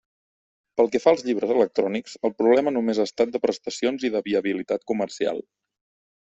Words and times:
Pel 0.79 0.87
que 0.95 1.01
fa 1.03 1.11
als 1.15 1.19
llibres 1.27 1.53
electrònics 1.55 2.15
el 2.29 2.33
problema 2.39 2.73
només 2.79 3.03
ha 3.03 3.07
estat 3.11 3.37
de 3.37 3.43
prestacions 3.45 4.09
i 4.11 4.13
de 4.19 4.25
viabilitat 4.31 4.91
comercial. 4.95 5.45